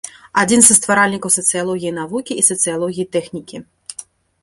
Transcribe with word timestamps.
Адзін 0.43 0.63
са 0.67 0.77
стваральнікаў 0.79 1.35
сацыялогіі 1.37 1.93
навукі 2.01 2.33
і 2.41 2.49
сацыялогіі 2.51 3.11
тэхнікі. 3.19 3.57